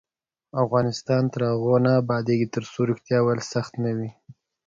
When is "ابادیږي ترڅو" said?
2.01-2.79